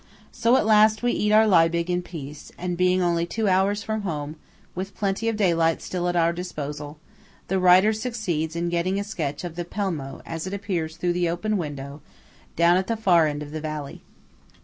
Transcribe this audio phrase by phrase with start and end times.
[0.31, 4.01] So at last we eat our Liebig in peace, and, being only two hours from
[4.01, 4.35] home,
[4.73, 6.97] with plenty of daylight still at our disposal,
[7.49, 11.29] the writer succeeds in getting a sketch of the Pelmo as it appears through the
[11.29, 12.01] open window,
[12.55, 14.01] down at the far end of the valley.